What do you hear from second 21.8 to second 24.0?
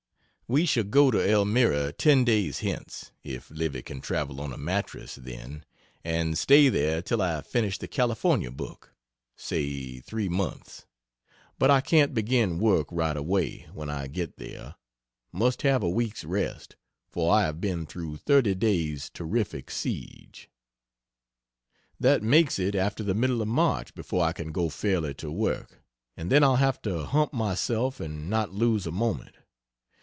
That makes it after the middle of March